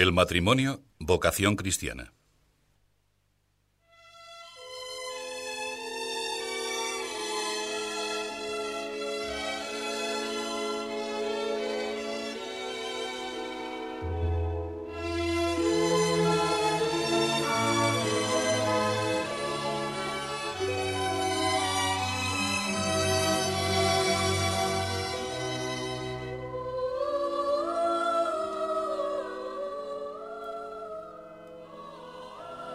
[0.00, 2.14] El matrimonio, vocación cristiana.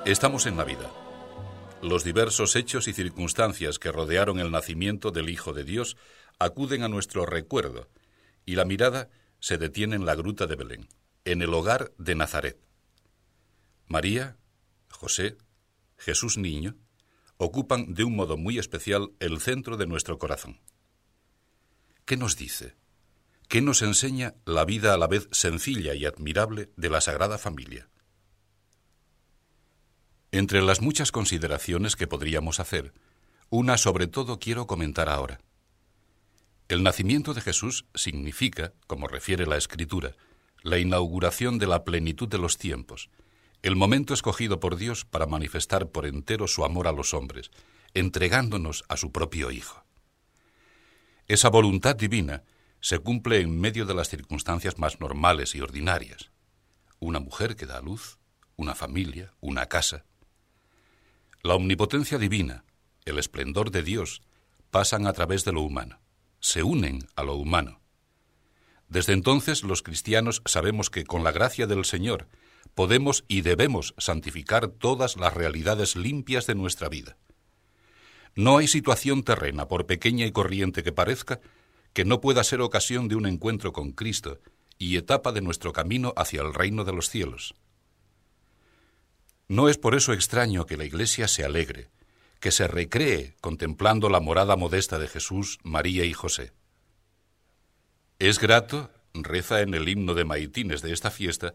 [0.06, 0.92] Estamos en Navidad.
[1.82, 5.98] Los diversos hechos y circunstancias que rodearon el nacimiento del Hijo de Dios
[6.38, 7.90] acuden a nuestro recuerdo
[8.46, 9.10] y la mirada
[9.40, 10.90] se detiene en la gruta de Belén,
[11.26, 12.60] en el hogar de Nazaret.
[13.88, 14.38] María,
[14.92, 15.40] José,
[15.98, 16.76] Jesús niño,
[17.38, 20.62] ocupan de un modo muy especial el centro de nuestro corazón.
[22.06, 22.76] ¿Qué nos dice?
[23.48, 27.90] ¿Qué nos enseña la vida a la vez sencilla y admirable de la Sagrada Familia?
[30.36, 32.92] Entre las muchas consideraciones que podríamos hacer,
[33.50, 35.40] una sobre todo quiero comentar ahora.
[36.68, 40.18] El nacimiento de Jesús significa, como refiere la Escritura,
[40.62, 43.10] la inauguración de la plenitud de los tiempos,
[43.62, 47.50] el momento escogido por Dios para manifestar por entero su amor a los hombres,
[47.94, 49.86] entregándonos a su propio Hijo.
[51.30, 52.44] Esa voluntad divina
[52.82, 56.30] se cumple en medio de las circunstancias más normales y ordinarias.
[57.00, 58.20] Una mujer que da a luz,
[58.58, 60.04] una familia, una casa,
[61.46, 62.66] la omnipotencia divina,
[63.06, 64.24] el esplendor de Dios,
[64.72, 66.02] pasan a través de lo humano,
[66.40, 67.82] se unen a lo humano.
[68.88, 72.28] Desde entonces los cristianos sabemos que con la gracia del Señor
[72.74, 77.16] podemos y debemos santificar todas las realidades limpias de nuestra vida.
[78.34, 81.42] No hay situación terrena, por pequeña y corriente que parezca,
[81.94, 84.40] que no pueda ser ocasión de un encuentro con Cristo
[84.80, 87.54] y etapa de nuestro camino hacia el reino de los cielos.
[89.48, 91.90] No es por eso extraño que la Iglesia se alegre,
[92.40, 96.52] que se recree contemplando la morada modesta de Jesús, María y José.
[98.18, 101.54] Es grato, reza en el himno de maitines de esta fiesta,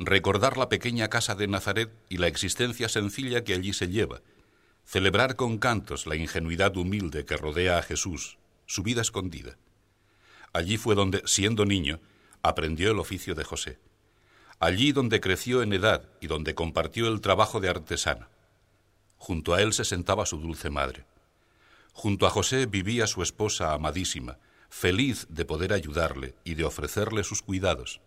[0.00, 4.20] recordar la pequeña casa de Nazaret y la existencia sencilla que allí se lleva,
[4.84, 9.56] celebrar con cantos la ingenuidad humilde que rodea a Jesús, su vida escondida.
[10.52, 12.00] Allí fue donde, siendo niño,
[12.42, 13.78] aprendió el oficio de José
[14.60, 18.28] allí donde creció en edad y donde compartió el trabajo de artesano.
[19.16, 21.04] Junto a él se sentaba su dulce madre.
[21.92, 27.42] Junto a José vivía su esposa amadísima, feliz de poder ayudarle y de ofrecerle sus
[27.42, 28.00] cuidados.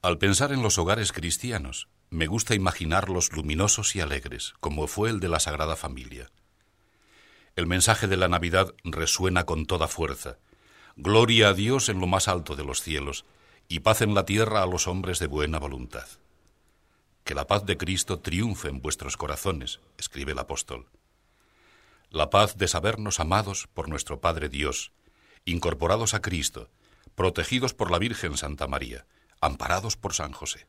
[0.00, 5.20] Al pensar en los hogares cristianos, me gusta imaginarlos luminosos y alegres, como fue el
[5.20, 6.30] de la Sagrada Familia.
[7.54, 10.38] El mensaje de la Navidad resuena con toda fuerza.
[10.96, 13.24] Gloria a Dios en lo más alto de los cielos
[13.72, 16.06] y paz en la tierra a los hombres de buena voluntad.
[17.24, 20.90] Que la paz de Cristo triunfe en vuestros corazones, escribe el apóstol.
[22.10, 24.92] La paz de sabernos amados por nuestro Padre Dios,
[25.46, 26.68] incorporados a Cristo,
[27.14, 29.06] protegidos por la Virgen Santa María,
[29.40, 30.66] amparados por San José.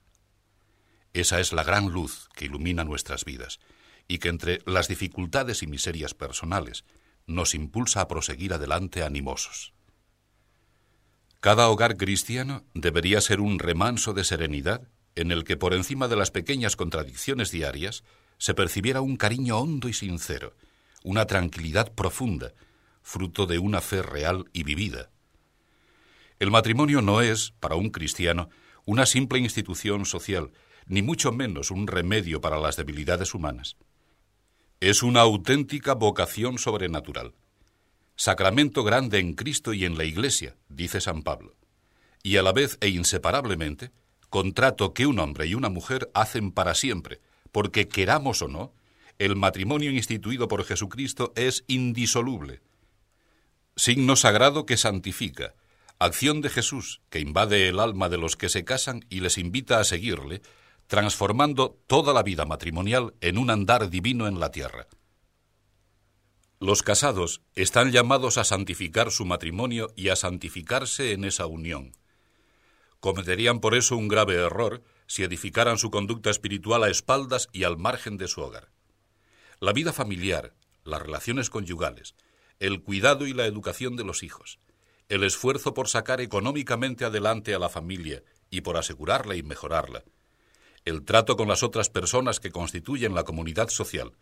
[1.12, 3.60] Esa es la gran luz que ilumina nuestras vidas
[4.08, 6.86] y que entre las dificultades y miserias personales
[7.28, 9.73] nos impulsa a proseguir adelante animosos.
[11.44, 16.16] Cada hogar cristiano debería ser un remanso de serenidad en el que por encima de
[16.16, 18.06] las pequeñas contradicciones diarias
[18.38, 20.56] se percibiera un cariño hondo y sincero,
[21.04, 22.54] una tranquilidad profunda,
[23.02, 25.10] fruto de una fe real y vivida.
[26.40, 28.50] El matrimonio no es, para un cristiano,
[28.86, 30.54] una simple institución social,
[30.86, 33.76] ni mucho menos un remedio para las debilidades humanas.
[34.80, 37.34] Es una auténtica vocación sobrenatural
[38.16, 41.56] sacramento grande en Cristo y en la Iglesia, dice San Pablo,
[42.22, 43.92] y a la vez e inseparablemente,
[44.30, 47.20] contrato que un hombre y una mujer hacen para siempre,
[47.52, 48.74] porque queramos o no,
[49.20, 52.62] el matrimonio instituido por Jesucristo es indisoluble.
[53.76, 55.54] Signo sagrado que santifica,
[56.00, 59.80] acción de Jesús que invade el alma de los que se casan y les invita
[59.80, 60.42] a seguirle,
[60.88, 64.88] transformando toda la vida matrimonial en un andar divino en la tierra.
[66.64, 71.92] Los casados están llamados a santificar su matrimonio y a santificarse en esa unión.
[73.02, 77.76] Cometerían por eso un grave error si edificaran su conducta espiritual a espaldas y al
[77.76, 78.72] margen de su hogar.
[79.60, 80.54] La vida familiar,
[80.86, 82.16] las relaciones conyugales,
[82.62, 84.60] el cuidado y la educación de los hijos,
[85.10, 90.06] el esfuerzo por sacar económicamente adelante a la familia y por asegurarla y mejorarla,
[90.86, 94.14] el trato con las otras personas que constituyen la comunidad social,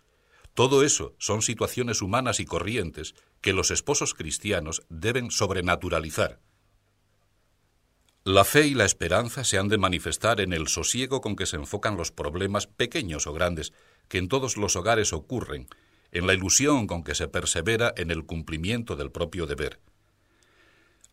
[0.54, 6.40] todo eso son situaciones humanas y corrientes que los esposos cristianos deben sobrenaturalizar.
[8.24, 11.56] La fe y la esperanza se han de manifestar en el sosiego con que se
[11.56, 13.74] enfocan los problemas pequeños o grandes
[14.10, 15.68] que en todos los hogares ocurren,
[16.12, 19.80] en la ilusión con que se persevera en el cumplimiento del propio deber.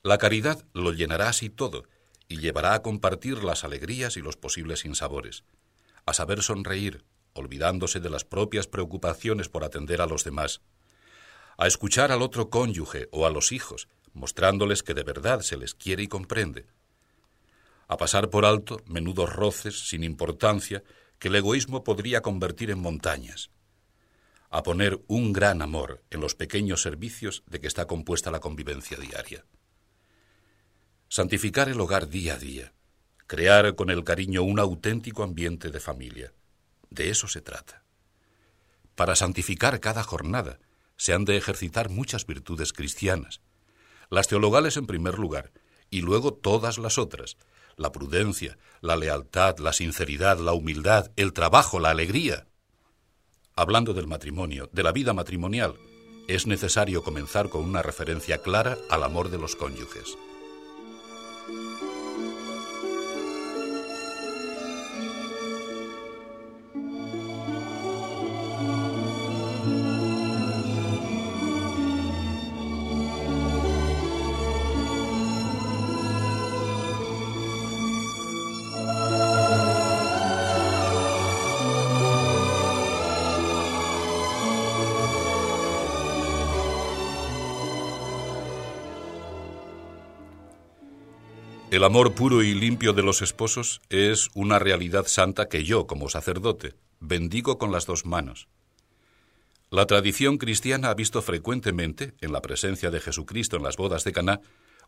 [0.02, 1.84] La caridad lo llenará así todo
[2.28, 5.44] y llevará a compartir las alegrías y los posibles sinsabores,
[6.04, 10.60] a saber sonreír, olvidándose de las propias preocupaciones por atender a los demás,
[11.56, 15.74] a escuchar al otro cónyuge o a los hijos, mostrándoles que de verdad se les
[15.74, 16.66] quiere y comprende,
[17.88, 20.82] a pasar por alto menudos roces sin importancia
[21.18, 23.50] que el egoísmo podría convertir en montañas,
[24.50, 28.96] a poner un gran amor en los pequeños servicios de que está compuesta la convivencia
[28.98, 29.44] diaria.
[31.08, 32.72] Santificar el hogar día a día,
[33.26, 36.32] crear con el cariño un auténtico ambiente de familia.
[36.90, 37.84] De eso se trata.
[38.94, 40.58] Para santificar cada jornada
[40.96, 43.40] se han de ejercitar muchas virtudes cristianas,
[44.10, 45.52] las teologales en primer lugar,
[45.90, 47.36] y luego todas las otras,
[47.76, 52.46] la prudencia, la lealtad, la sinceridad, la humildad, el trabajo, la alegría.
[53.54, 55.76] Hablando del matrimonio, de la vida matrimonial,
[56.26, 60.18] es necesario comenzar con una referencia clara al amor de los cónyuges.
[91.78, 96.08] El amor puro y limpio de los esposos es una realidad santa que yo, como
[96.08, 98.48] sacerdote, bendigo con las dos manos.
[99.70, 104.10] La tradición cristiana ha visto frecuentemente, en la presencia de Jesucristo en las bodas de
[104.10, 104.40] Caná,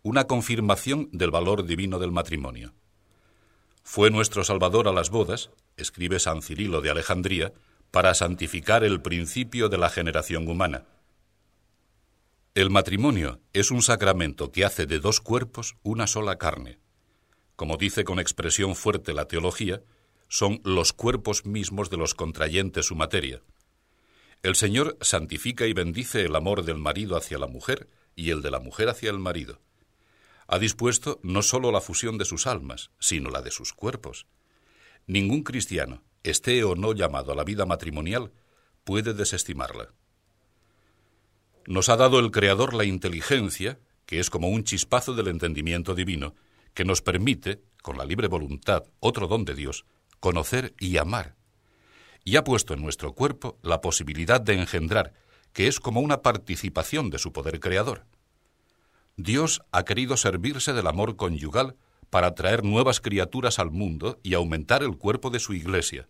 [0.03, 2.75] una confirmación del valor divino del matrimonio.
[3.85, 7.53] Fue nuestro Salvador a las bodas, escribe San Cirilo de Alejandría,
[7.93, 10.87] para santificar el principio de la generación humana.
[12.57, 16.80] El matrimonio es un sacramento que hace de dos cuerpos una sola carne.
[17.61, 19.83] Como dice con expresión fuerte la teología,
[20.29, 23.43] son los cuerpos mismos de los contrayentes su materia.
[24.43, 27.87] El Señor santifica y bendice el amor del marido hacia la mujer
[28.17, 29.61] y el de la mujer hacia el marido.
[30.47, 34.27] Ha dispuesto no sólo la fusión de sus almas, sino la de sus cuerpos.
[35.07, 38.33] Ningún cristiano, esté o no llamado a la vida matrimonial,
[38.85, 39.93] puede desestimarla.
[41.67, 46.35] Nos ha dado el Creador la inteligencia, que es como un chispazo del entendimiento divino,
[46.75, 49.85] que nos permite, con la libre voluntad, otro don de Dios,
[50.21, 51.37] conocer y amar.
[52.25, 55.15] Y ha puesto en nuestro cuerpo la posibilidad de engendrar,
[55.53, 58.07] que es como una participación de su poder creador.
[59.17, 61.77] Dios ha querido servirse del amor conyugal
[62.11, 66.09] para traer nuevas criaturas al mundo y aumentar el cuerpo de su iglesia.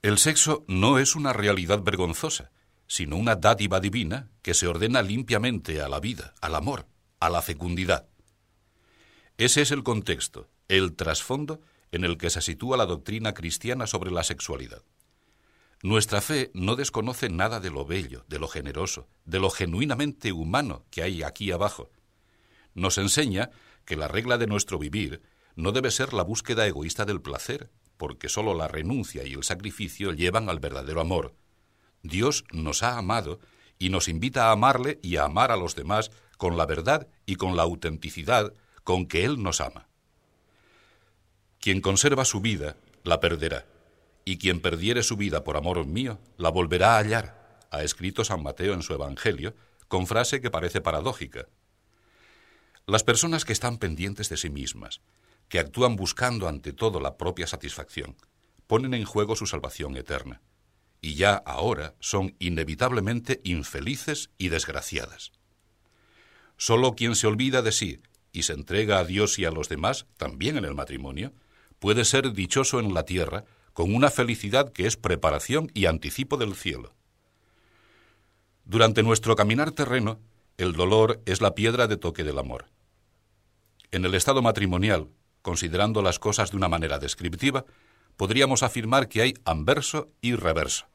[0.00, 2.50] El sexo no es una realidad vergonzosa,
[2.86, 6.86] sino una dádiva divina que se ordena limpiamente a la vida, al amor,
[7.20, 8.08] a la fecundidad.
[9.44, 14.12] Ese es el contexto, el trasfondo en el que se sitúa la doctrina cristiana sobre
[14.12, 14.84] la sexualidad.
[15.82, 20.84] Nuestra fe no desconoce nada de lo bello, de lo generoso, de lo genuinamente humano
[20.92, 21.90] que hay aquí abajo.
[22.74, 23.50] Nos enseña
[23.84, 25.22] que la regla de nuestro vivir
[25.56, 30.12] no debe ser la búsqueda egoísta del placer, porque sólo la renuncia y el sacrificio
[30.12, 31.34] llevan al verdadero amor,
[32.04, 33.40] Dios nos ha amado
[33.80, 37.34] y nos invita a amarle y a amar a los demás con la verdad y
[37.34, 39.88] con la autenticidad con que Él nos ama.
[41.60, 43.66] Quien conserva su vida, la perderá,
[44.24, 48.42] y quien perdiere su vida por amor mío, la volverá a hallar, ha escrito San
[48.42, 49.54] Mateo en su Evangelio,
[49.88, 51.46] con frase que parece paradójica.
[52.86, 55.00] Las personas que están pendientes de sí mismas,
[55.48, 58.16] que actúan buscando ante todo la propia satisfacción,
[58.66, 60.40] ponen en juego su salvación eterna
[61.02, 65.32] y ya ahora son inevitablemente infelices y desgraciadas.
[66.56, 68.00] Solo quien se olvida de sí
[68.32, 71.32] y se entrega a Dios y a los demás, también en el matrimonio,
[71.78, 76.54] puede ser dichoso en la tierra con una felicidad que es preparación y anticipo del
[76.54, 76.94] cielo.
[78.64, 80.20] Durante nuestro caminar terreno,
[80.56, 82.66] el dolor es la piedra de toque del amor.
[83.90, 85.08] En el estado matrimonial,
[85.42, 87.64] considerando las cosas de una manera descriptiva,
[88.16, 90.86] podríamos afirmar que hay anverso y reverso.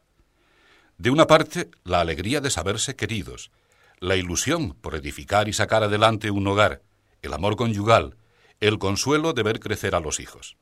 [0.97, 3.51] De una parte, la alegría de saberse queridos,
[3.99, 6.81] la ilusión por edificar y sacar adelante un hogar,
[7.21, 8.15] el amor conyugal,
[8.59, 10.57] el consuelo de ver crecer a los hijos.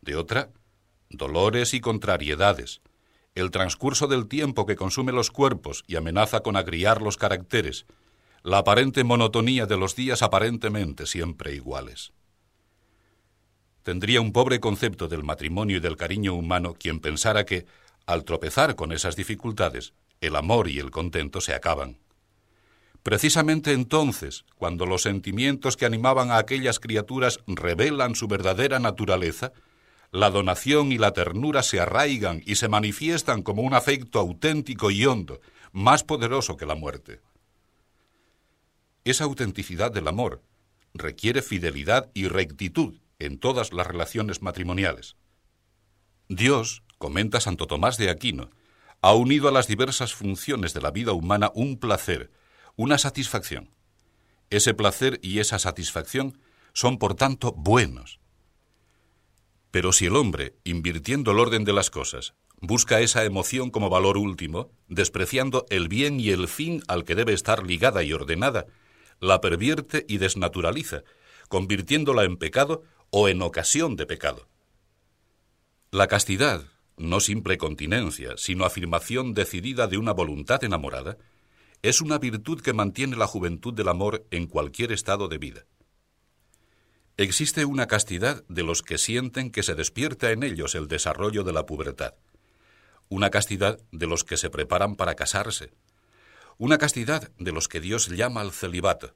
[0.00, 0.50] De otra,
[1.10, 2.80] dolores y contrariedades,
[3.34, 7.86] el transcurso del tiempo que consume los cuerpos y amenaza con agriar los caracteres,
[8.42, 12.12] la aparente monotonía de los días aparentemente siempre iguales.
[13.82, 17.66] Tendría un pobre concepto del matrimonio y del cariño humano quien pensara que,
[18.06, 21.98] al tropezar con esas dificultades, el amor y el contento se acaban.
[23.08, 29.54] Precisamente entonces, cuando los sentimientos que animaban a aquellas criaturas revelan su verdadera naturaleza,
[30.12, 35.06] la donación y la ternura se arraigan y se manifiestan como un afecto auténtico y
[35.06, 35.40] hondo,
[35.72, 37.22] más poderoso que la muerte.
[39.04, 40.42] Esa autenticidad del amor
[40.92, 45.16] requiere fidelidad y rectitud en todas las relaciones matrimoniales.
[46.28, 48.50] Dios, comenta Santo Tomás de Aquino,
[49.00, 52.30] ha unido a las diversas funciones de la vida humana un placer,
[52.78, 53.70] una satisfacción.
[54.50, 56.38] Ese placer y esa satisfacción
[56.72, 58.20] son, por tanto, buenos.
[59.72, 64.16] Pero si el hombre, invirtiendo el orden de las cosas, busca esa emoción como valor
[64.16, 68.66] último, despreciando el bien y el fin al que debe estar ligada y ordenada,
[69.18, 71.02] la pervierte y desnaturaliza,
[71.48, 74.46] convirtiéndola en pecado o en ocasión de pecado.
[75.90, 76.62] La castidad,
[76.96, 81.18] no simple continencia, sino afirmación decidida de una voluntad enamorada,
[81.82, 85.66] es una virtud que mantiene la juventud del amor en cualquier estado de vida.
[87.16, 91.52] Existe una castidad de los que sienten que se despierta en ellos el desarrollo de
[91.52, 92.14] la pubertad,
[93.08, 95.72] una castidad de los que se preparan para casarse,
[96.58, 99.14] una castidad de los que Dios llama al celibato,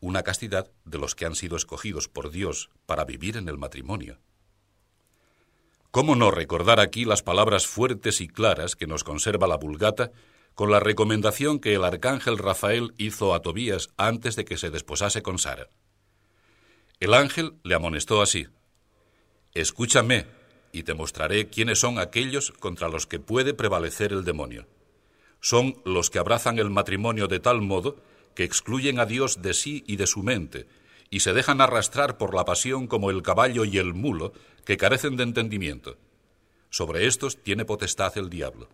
[0.00, 4.18] una castidad de los que han sido escogidos por Dios para vivir en el matrimonio.
[5.92, 10.10] ¿Cómo no recordar aquí las palabras fuertes y claras que nos conserva la Vulgata
[10.54, 15.22] con la recomendación que el arcángel Rafael hizo a Tobías antes de que se desposase
[15.22, 15.68] con Sara?
[17.00, 18.46] El ángel le amonestó así,
[19.54, 20.26] Escúchame,
[20.72, 24.66] y te mostraré quiénes son aquellos contra los que puede prevalecer el demonio.
[25.40, 27.96] Son los que abrazan el matrimonio de tal modo
[28.34, 30.66] que excluyen a Dios de sí y de su mente,
[31.10, 34.32] y se dejan arrastrar por la pasión como el caballo y el mulo,
[34.64, 35.98] que carecen de entendimiento.
[36.70, 38.68] Sobre estos tiene potestad el diablo.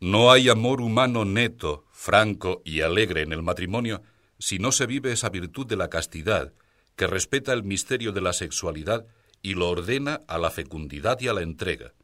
[0.00, 4.02] No hay amor humano neto, franco y alegre en el matrimonio
[4.38, 6.52] si no se vive esa virtud de la castidad,
[6.94, 9.06] que respeta el misterio de la sexualidad
[9.42, 11.94] y lo ordena a la fecundidad y a la entrega.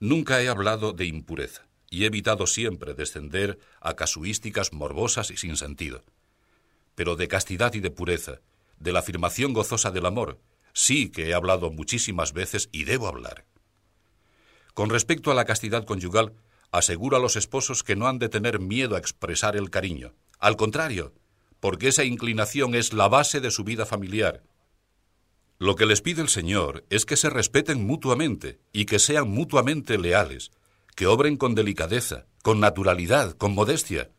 [0.00, 5.56] Nunca he hablado de impureza y he evitado siempre descender a casuísticas morbosas y sin
[5.56, 6.04] sentido.
[6.96, 8.40] Pero de castidad y de pureza,
[8.80, 10.40] de la afirmación gozosa del amor,
[10.72, 13.44] sí que he hablado muchísimas veces y debo hablar.
[14.74, 16.34] Con respecto a la castidad conyugal,
[16.78, 20.14] aseguro a los esposos que no han de tener miedo a expresar el cariño.
[20.38, 21.14] Al contrario,
[21.60, 24.42] porque esa inclinación es la base de su vida familiar.
[25.58, 29.96] Lo que les pide el Señor es que se respeten mutuamente y que sean mutuamente
[29.96, 30.50] leales,
[30.94, 34.10] que obren con delicadeza, con naturalidad, con modestia.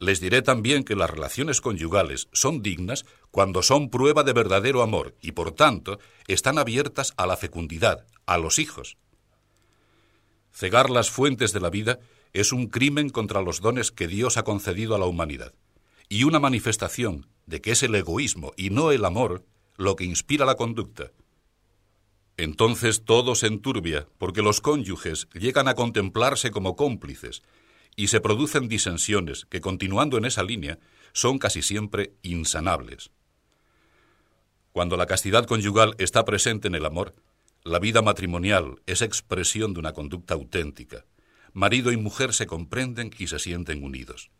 [0.00, 5.16] Les diré también que las relaciones conyugales son dignas cuando son prueba de verdadero amor
[5.20, 8.96] y por tanto están abiertas a la fecundidad, a los hijos.
[10.58, 12.00] Cegar las fuentes de la vida
[12.32, 15.54] es un crimen contra los dones que Dios ha concedido a la humanidad
[16.08, 19.44] y una manifestación de que es el egoísmo y no el amor
[19.76, 21.12] lo que inspira la conducta.
[22.36, 27.44] Entonces todo se enturbia, porque los cónyuges llegan a contemplarse como cómplices,
[27.94, 30.80] y se producen disensiones que, continuando en esa línea,
[31.12, 33.12] son casi siempre insanables.
[34.72, 37.14] Cuando la castidad conyugal está presente en el amor,
[37.68, 41.04] la vida matrimonial es expresión de una conducta auténtica.
[41.52, 44.30] Marido y mujer se comprenden y se sienten unidos.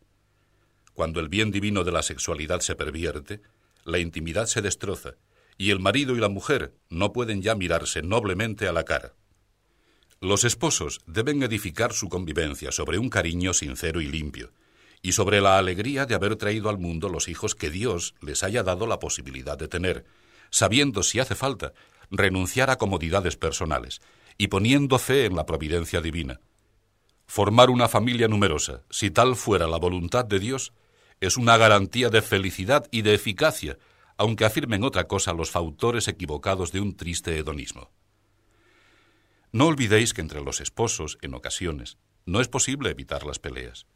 [0.94, 3.42] Cuando el bien divino de la sexualidad se pervierte,
[3.85, 5.16] la intimidad se destroza
[5.58, 9.14] y el marido y la mujer no pueden ya mirarse noblemente a la cara.
[10.20, 14.52] Los esposos deben edificar su convivencia sobre un cariño sincero y limpio,
[15.02, 18.62] y sobre la alegría de haber traído al mundo los hijos que Dios les haya
[18.62, 20.06] dado la posibilidad de tener,
[20.50, 21.73] sabiendo, si hace falta,
[22.10, 24.00] renunciar a comodidades personales,
[24.36, 26.40] y poniendo fe en la providencia divina.
[27.26, 30.72] Formar una familia numerosa, si tal fuera la voluntad de Dios,
[31.20, 33.78] es una garantía de felicidad y de eficacia
[34.18, 37.92] aunque afirmen otra cosa los fautores equivocados de un triste hedonismo.
[39.52, 41.96] No olvidéis que entre los esposos, en ocasiones,
[42.26, 43.86] no es posible evitar las peleas.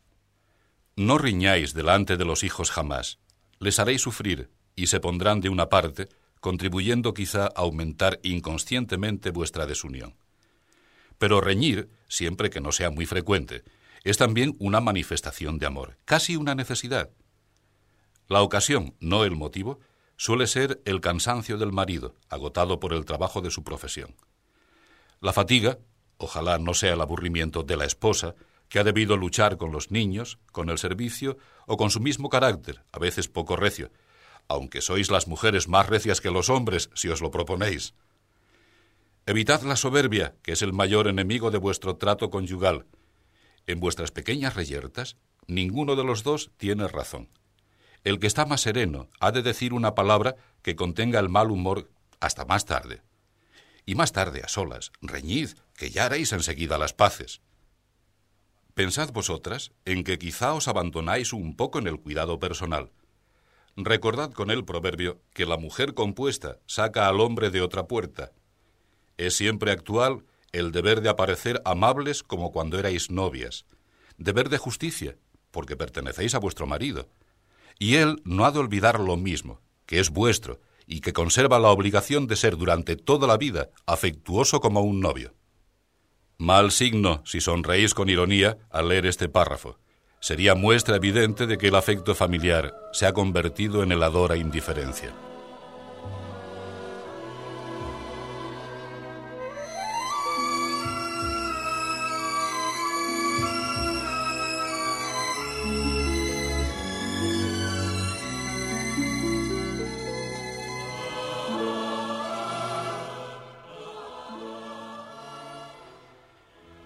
[0.97, 3.19] No riñáis delante de los hijos jamás,
[3.59, 6.09] les haréis sufrir y se pondrán de una parte,
[6.43, 10.17] contribuyendo quizá a aumentar inconscientemente vuestra desunión.
[11.17, 13.63] Pero reñir, siempre que no sea muy frecuente,
[14.03, 17.11] es también una manifestación de amor, casi una necesidad.
[18.27, 19.79] La ocasión, no el motivo,
[20.17, 24.17] suele ser el cansancio del marido, agotado por el trabajo de su profesión.
[25.21, 25.79] La fatiga,
[26.17, 28.35] ojalá no sea el aburrimiento de la esposa,
[28.69, 32.83] que ha debido luchar con los niños, con el servicio o con su mismo carácter,
[32.91, 33.93] a veces poco recio,
[34.49, 37.95] aunque sois las mujeres más recias que los hombres si os lo proponéis.
[39.25, 42.87] Evitad la soberbia, que es el mayor enemigo de vuestro trato conyugal.
[43.67, 47.29] En vuestras pequeñas reyertas, ninguno de los dos tiene razón.
[48.05, 51.89] El que está más sereno ha de decir una palabra que contenga el mal humor
[52.19, 53.03] hasta más tarde.
[53.87, 57.41] Y más tarde, a solas, reñid, que ya haréis enseguida las paces.
[58.75, 62.91] Pensad vosotras en que quizá os abandonáis un poco en el cuidado personal.
[63.77, 68.33] Recordad con el proverbio que la mujer compuesta saca al hombre de otra puerta,
[69.17, 73.65] es siempre actual el deber de aparecer amables como cuando erais novias,
[74.19, 75.17] deber de justicia,
[75.51, 77.09] porque pertenecéis a vuestro marido.
[77.79, 81.71] Y él no ha de olvidar lo mismo, que es vuestro, y que conserva la
[81.71, 85.35] obligación de ser durante toda la vida afectuoso como un novio.
[86.37, 89.79] Mal signo si sonreís con ironía al leer este párrafo.
[90.23, 95.13] Sería muestra evidente de que el afecto familiar se ha convertido en heladora indiferencia.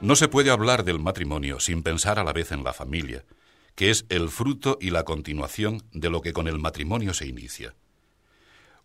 [0.06, 3.24] No se puede hablar del matrimonio sin pensar a la vez en la familia,
[3.74, 7.74] que es el fruto y la continuación de lo que con el matrimonio se inicia.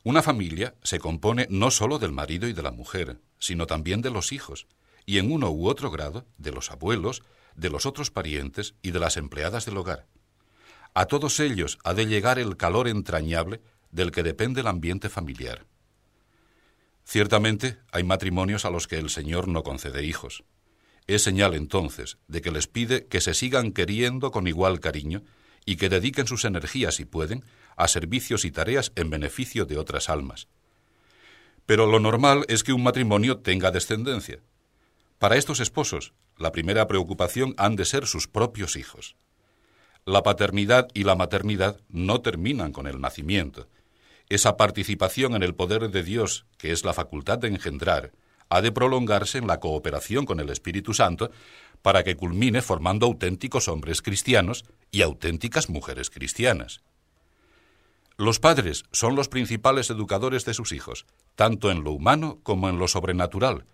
[0.04, 4.10] Una familia se compone no sólo del marido y de la mujer, sino también de
[4.10, 4.66] los hijos,
[5.06, 7.22] y en uno u otro grado de los abuelos,
[7.54, 10.08] de los otros parientes y de las empleadas del hogar.
[10.96, 13.62] A todos ellos ha de llegar el calor entrañable
[13.92, 15.68] del que depende el ambiente familiar.
[17.06, 20.44] Ciertamente hay matrimonios a los que el Señor no concede hijos.
[21.08, 25.24] Es señal entonces de que les pide que se sigan queriendo con igual cariño
[25.66, 27.44] y que dediquen sus energías, si pueden,
[27.76, 30.48] a servicios y tareas en beneficio de otras almas.
[31.66, 34.40] Pero lo normal es que un matrimonio tenga descendencia.
[35.20, 39.16] Para estos esposos, la primera preocupación han de ser sus propios hijos.
[40.06, 43.68] La paternidad y la maternidad no terminan con el nacimiento.
[44.30, 48.12] Esa participación en el poder de Dios, que es la facultad de engendrar,
[48.52, 51.32] ha de prolongarse en la cooperación con el Espíritu Santo
[51.82, 56.82] para que culmine formando auténticos hombres cristianos y auténticas mujeres cristianas.
[58.18, 62.78] Los padres son los principales educadores de sus hijos, tanto en lo humano como en
[62.78, 63.66] lo sobrenatural,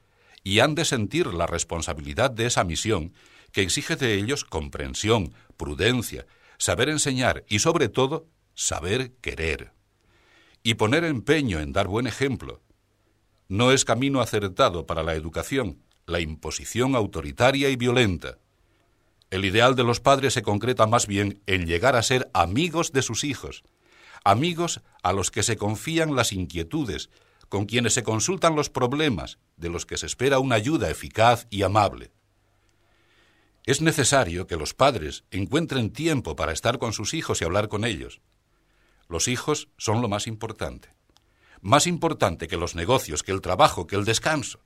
[0.44, 3.14] y han de sentir la responsabilidad de esa misión
[3.52, 6.28] que exige de ellos comprensión, prudencia,
[6.60, 9.72] saber enseñar y, sobre todo, saber querer.
[10.62, 12.62] Y poner empeño en dar buen ejemplo,
[13.50, 18.40] no es camino acertado para la educación la imposición autoritaria y violenta.
[19.30, 23.02] El ideal de los padres se concreta más bien en llegar a ser amigos de
[23.02, 23.64] sus hijos,
[24.24, 27.10] amigos a los que se confían las inquietudes,
[27.50, 31.64] con quienes se consultan los problemas, de los que se espera una ayuda eficaz y
[31.64, 32.12] amable.
[33.66, 37.84] Es necesario que los padres encuentren tiempo para estar con sus hijos y hablar con
[37.84, 38.22] ellos.
[39.10, 40.97] Los hijos son lo más importante
[41.68, 44.62] más importante que los negocios, que el trabajo, que el descanso.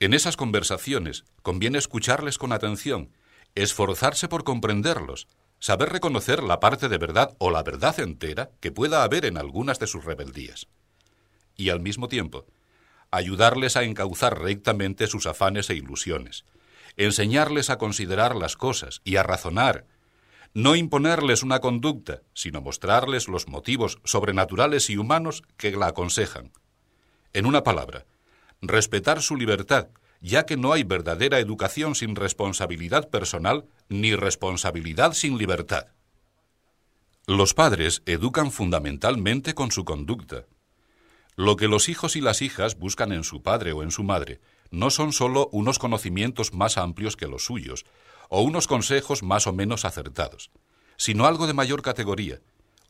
[0.00, 3.12] En esas conversaciones conviene escucharles con atención,
[3.54, 5.28] esforzarse por comprenderlos,
[5.60, 9.78] saber reconocer la parte de verdad o la verdad entera que pueda haber en algunas
[9.78, 10.66] de sus rebeldías.
[11.56, 12.44] Y al mismo tiempo,
[13.12, 16.44] ayudarles a encauzar rectamente sus afanes e ilusiones,
[16.96, 19.86] enseñarles a considerar las cosas y a razonar,
[20.56, 26.50] no imponerles una conducta, sino mostrarles los motivos sobrenaturales y humanos que la aconsejan.
[27.34, 28.06] En una palabra,
[28.62, 29.88] respetar su libertad,
[30.22, 35.88] ya que no hay verdadera educación sin responsabilidad personal ni responsabilidad sin libertad.
[37.26, 40.46] Los padres educan fundamentalmente con su conducta.
[41.34, 44.40] Lo que los hijos y las hijas buscan en su padre o en su madre
[44.70, 47.84] no son sólo unos conocimientos más amplios que los suyos,
[48.28, 50.50] o unos consejos más o menos acertados,
[50.96, 52.40] sino algo de mayor categoría,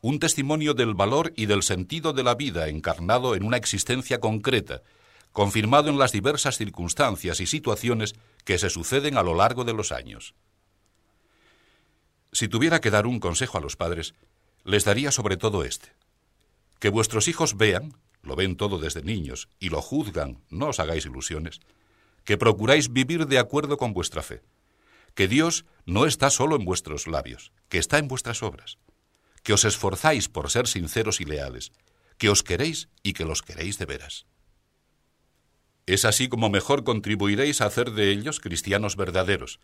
[0.01, 4.83] un testimonio del valor y del sentido de la vida encarnado en una existencia concreta,
[5.33, 9.93] confirmado en las diversas circunstancias y situaciones que se suceden a lo largo de los
[9.93, 10.35] años.
[12.33, 14.15] Si tuviera que dar un consejo a los padres,
[14.65, 15.93] les daría sobre todo este.
[16.79, 21.07] Que vuestros hijos vean, lo ven todo desde niños, y lo juzgan, no os hagáis
[21.07, 21.61] ilusiones,
[22.25, 24.43] que procuráis vivir de acuerdo con vuestra fe,
[25.17, 28.79] que Dios no está solo en vuestros labios, que está en vuestras obras,
[29.43, 31.73] que os esforzáis por ser sinceros y leales,
[32.19, 34.27] que os queréis y que los queréis de veras.
[35.87, 39.59] Es así como mejor contribuiréis a hacer de ellos cristianos verdaderos,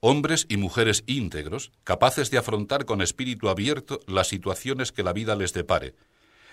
[0.00, 5.36] hombres y mujeres íntegros, capaces de afrontar con espíritu abierto las situaciones que la vida
[5.36, 5.94] les depare,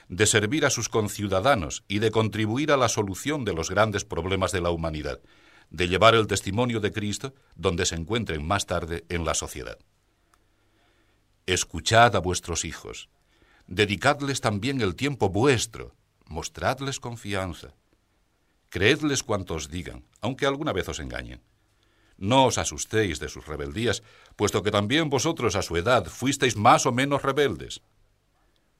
[0.09, 4.51] de servir a sus conciudadanos y de contribuir a la solución de los grandes problemas
[4.51, 5.21] de la humanidad,
[5.73, 9.77] de llevar el testimonio de Cristo donde se encuentren más tarde en la sociedad.
[11.45, 13.09] Escuchad a vuestros hijos,
[13.67, 15.93] dedicadles también el tiempo vuestro,
[16.25, 17.73] mostradles confianza,
[18.69, 21.41] creedles cuanto os digan, aunque alguna vez os engañen
[22.17, 24.03] no os asustéis de sus rebeldías,
[24.35, 27.81] puesto que también vosotros a su edad fuisteis más o menos rebeldes.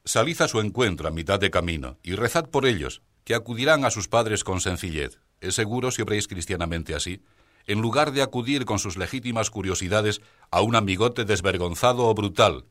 [0.06, 3.92] Salid a su encuentro a mitad de camino y rezad por ellos, que acudirán a
[3.92, 5.20] sus padres con sencillez.
[5.44, 7.22] Es seguro si obréis cristianamente así,
[7.68, 12.66] en lugar de acudir con sus legítimas curiosidades a un amigote desvergonzado o brutal.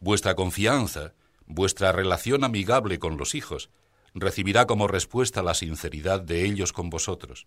[0.00, 1.12] Vuestra confianza,
[1.46, 3.70] vuestra relación amigable con los hijos,
[4.14, 7.46] recibirá como respuesta la sinceridad de ellos con vosotros.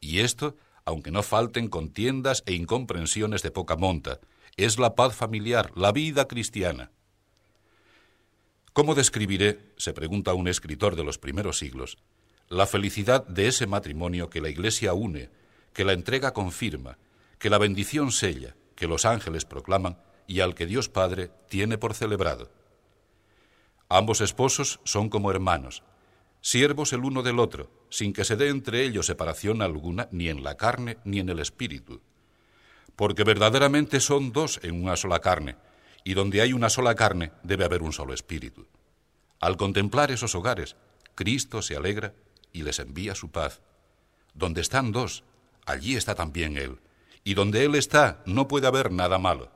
[0.00, 4.20] Y esto aunque no falten contiendas e incomprensiones de poca monta.
[4.56, 6.90] Es la paz familiar, la vida cristiana.
[8.72, 11.98] ¿Cómo describiré, se pregunta un escritor de los primeros siglos,
[12.50, 15.30] la felicidad de ese matrimonio que la Iglesia une,
[15.72, 16.98] que la entrega confirma,
[17.38, 21.94] que la bendición sella, que los ángeles proclaman y al que Dios Padre tiene por
[21.94, 22.50] celebrado?
[23.88, 25.84] Ambos esposos son como hermanos,
[26.40, 30.42] siervos el uno del otro, sin que se dé entre ellos separación alguna, ni en
[30.42, 32.02] la carne ni en el espíritu.
[32.96, 35.56] Porque verdaderamente son dos en una sola carne,
[36.02, 38.66] y donde hay una sola carne debe haber un solo espíritu.
[39.38, 40.74] Al contemplar esos hogares,
[41.14, 42.12] Cristo se alegra
[42.52, 43.60] y les envía su paz.
[44.34, 45.24] Donde están dos,
[45.66, 46.80] allí está también Él,
[47.24, 49.50] y donde Él está no puede haber nada malo.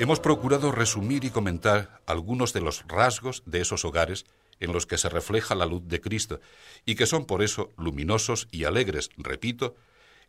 [0.00, 4.26] Hemos procurado resumir y comentar algunos de los rasgos de esos hogares
[4.60, 6.40] en los que se refleja la luz de Cristo
[6.84, 9.76] y que son por eso luminosos y alegres, repito,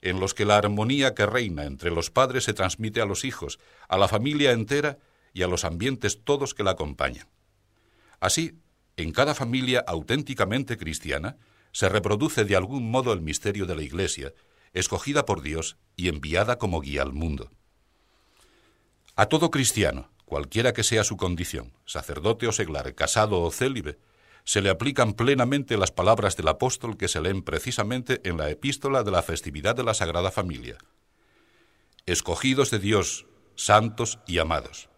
[0.01, 3.59] en los que la armonía que reina entre los padres se transmite a los hijos,
[3.87, 4.99] a la familia entera
[5.33, 7.27] y a los ambientes todos que la acompañan.
[8.19, 8.53] Así,
[8.97, 11.37] en cada familia auténticamente cristiana
[11.71, 14.33] se reproduce de algún modo el misterio de la Iglesia,
[14.73, 17.51] escogida por Dios y enviada como guía al mundo.
[19.15, 23.97] A todo cristiano, cualquiera que sea su condición, sacerdote o seglar, casado o célibe,
[24.49, 29.03] se le aplican plenamente las palabras del apóstol que se leen precisamente en la epístola
[29.03, 30.79] de la festividad de la Sagrada Familia.
[32.07, 34.89] Escogidos de Dios, santos y amados.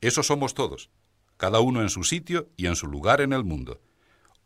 [0.00, 0.90] Eso somos todos,
[1.36, 3.80] cada uno en su sitio y en su lugar en el mundo,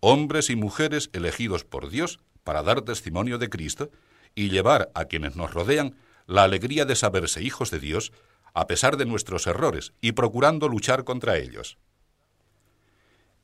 [0.01, 3.91] hombres y mujeres elegidos por Dios para dar testimonio de Cristo
[4.35, 8.13] y llevar a quienes nos rodean la alegría de saberse hijos de Dios
[8.53, 11.79] a pesar de nuestros errores y procurando luchar contra ellos.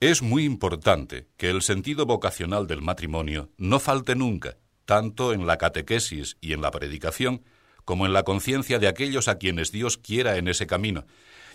[0.01, 5.59] Es muy importante que el sentido vocacional del matrimonio no falte nunca, tanto en la
[5.59, 7.45] catequesis y en la predicación,
[7.85, 11.05] como en la conciencia de aquellos a quienes Dios quiera en ese camino,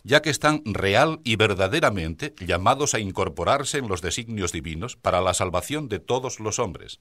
[0.04, 5.34] ya que están real y verdaderamente llamados a incorporarse en los designios divinos para la
[5.34, 7.00] salvación de todos los hombres.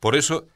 [0.00, 0.48] Por eso,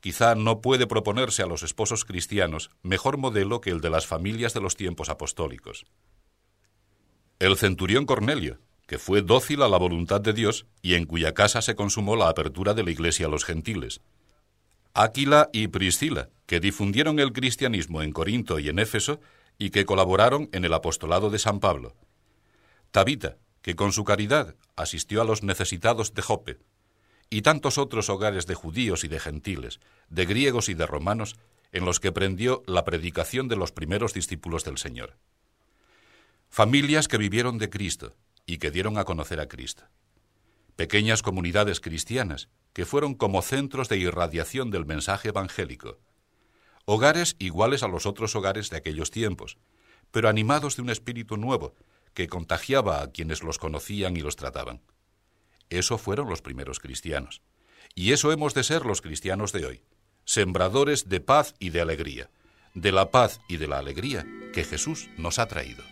[0.00, 4.52] quizá no puede proponerse a los esposos cristianos mejor modelo que el de las familias
[4.52, 5.84] de los tiempos apostólicos.
[7.38, 8.58] El centurión Cornelio,
[8.92, 12.28] que fue dócil a la voluntad de Dios y en cuya casa se consumó la
[12.28, 14.02] apertura de la iglesia a los gentiles.
[14.92, 19.18] Áquila y Priscila, que difundieron el cristianismo en Corinto y en Éfeso
[19.56, 21.96] y que colaboraron en el apostolado de San Pablo.
[22.90, 26.58] Tabita, que con su caridad asistió a los necesitados de Jope
[27.30, 31.36] y tantos otros hogares de judíos y de gentiles, de griegos y de romanos,
[31.72, 35.16] en los que prendió la predicación de los primeros discípulos del Señor.
[36.50, 38.14] Familias que vivieron de Cristo
[38.46, 39.84] y que dieron a conocer a Cristo.
[40.76, 45.98] Pequeñas comunidades cristianas que fueron como centros de irradiación del mensaje evangélico.
[46.84, 49.58] Hogares iguales a los otros hogares de aquellos tiempos,
[50.10, 51.74] pero animados de un espíritu nuevo
[52.14, 54.82] que contagiaba a quienes los conocían y los trataban.
[55.70, 57.42] Eso fueron los primeros cristianos.
[57.94, 59.82] Y eso hemos de ser los cristianos de hoy,
[60.24, 62.30] sembradores de paz y de alegría,
[62.74, 65.82] de la paz y de la alegría que Jesús nos ha traído.